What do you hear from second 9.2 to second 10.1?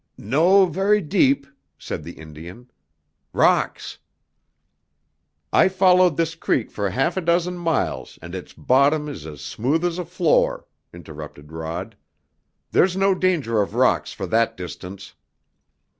as smooth as a